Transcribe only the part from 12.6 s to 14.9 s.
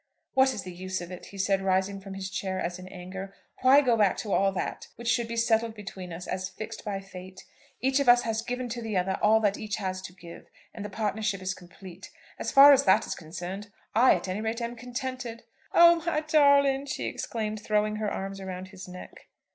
as that is concerned, I at any rate am